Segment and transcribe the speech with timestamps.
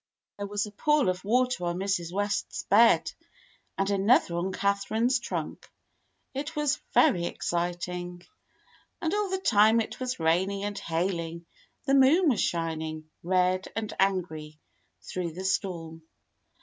[0.39, 2.11] There was a pool of water on Mrs.
[2.11, 3.11] West's bed,
[3.77, 5.69] and another on Catherine's trunk.
[6.33, 8.23] It was very exciting!
[8.99, 11.45] And all the time it was raining and hailing
[11.85, 14.59] the moon was shining, red and angry,
[15.03, 16.01] through the storm.